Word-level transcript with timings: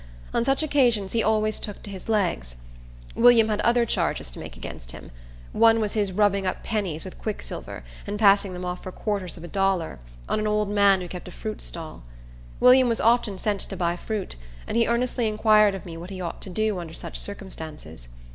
On 0.33 0.43
such 0.43 0.63
occasions 0.63 1.11
he 1.11 1.21
always 1.21 1.59
took 1.59 1.83
to 1.83 1.91
his 1.91 2.09
legs. 2.09 2.55
William 3.13 3.49
had 3.49 3.61
other 3.61 3.85
charges 3.85 4.31
to 4.31 4.39
make 4.39 4.57
against 4.57 4.93
him. 4.93 5.11
One 5.53 5.79
was 5.79 5.93
his 5.93 6.11
rubbing 6.11 6.47
up 6.47 6.63
pennies 6.63 7.05
with 7.05 7.19
quicksilver, 7.19 7.83
and 8.07 8.17
passing 8.17 8.53
them 8.53 8.65
off 8.65 8.81
for 8.81 8.91
quarters 8.91 9.37
of 9.37 9.43
a 9.43 9.47
dollar 9.47 9.99
on 10.27 10.39
an 10.39 10.47
old 10.47 10.69
man 10.71 11.01
who 11.01 11.07
kept 11.07 11.27
a 11.27 11.31
fruit 11.31 11.61
stall. 11.61 12.01
William 12.59 12.87
was 12.89 12.99
often 12.99 13.37
sent 13.37 13.59
to 13.61 13.77
buy 13.77 13.95
fruit, 13.95 14.35
and 14.65 14.75
he 14.75 14.87
earnestly 14.87 15.27
inquired 15.27 15.75
of 15.75 15.85
me 15.85 15.95
what 15.97 16.09
he 16.09 16.19
ought 16.19 16.41
to 16.41 16.49
do 16.49 16.79
under 16.79 16.95
such 16.95 17.15
circumstances. 17.19 18.07